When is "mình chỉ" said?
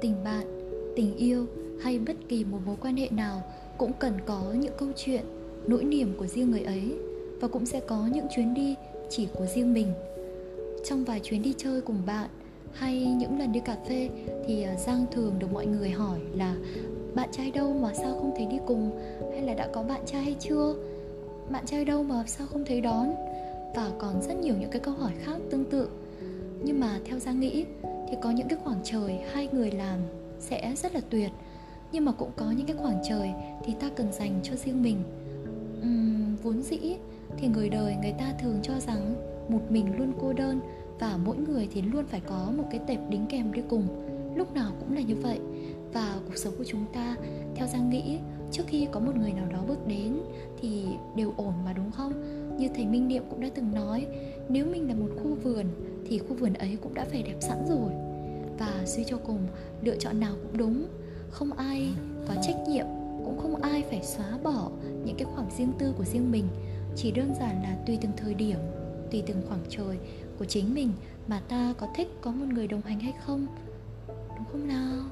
66.32-67.10